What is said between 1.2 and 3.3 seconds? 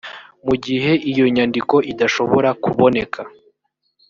nyandiko idashobora kuboneka